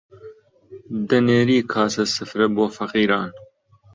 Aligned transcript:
دەنێری 1.09 1.59
کاسە 1.71 2.03
سفرە 2.15 2.47
بۆ 2.55 2.65
فەقیران 2.77 3.29